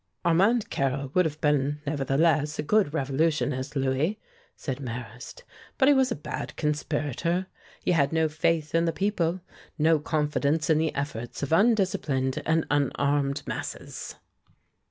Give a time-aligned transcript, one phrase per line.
[0.25, 4.19] "Armand Carrel would have been, nevertheless, a good revolutionist, Louis,"
[4.55, 5.43] said Marrast;
[5.77, 7.45] "but he was a bad conspirator.
[7.83, 9.41] He had no faith in the people,
[9.77, 14.15] no confidence in the efforts of undisciplined and unarmed masses."